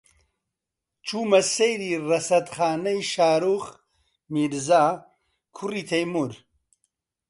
[1.05, 3.65] چوومە سەیری ڕەسەدخانەی شاروخ
[4.33, 4.85] میرزا،
[5.55, 6.33] کوڕی تەیموور